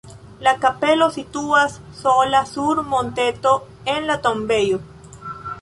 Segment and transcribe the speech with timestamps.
[0.45, 3.55] La kapelo situas sola sur monteto
[3.97, 4.85] en la tombejo.